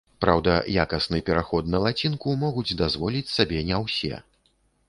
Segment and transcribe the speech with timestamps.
[0.23, 4.15] Праўда, якасны пераход на лацінку могуць дазволіць сабе не ўсе.